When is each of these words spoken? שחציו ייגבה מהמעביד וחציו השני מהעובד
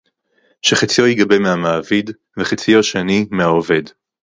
שחציו 0.61 1.07
ייגבה 1.07 1.39
מהמעביד 1.39 2.11
וחציו 2.39 2.79
השני 2.79 3.27
מהעובד 3.31 3.83